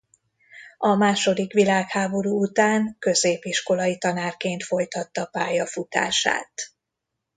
A 0.77 0.95
második 0.95 1.51
világháború 1.53 2.39
után 2.41 2.95
középiskolai 2.99 3.97
tanárként 3.97 4.63
folytatta 4.63 5.25
pályafutását. 5.25 6.53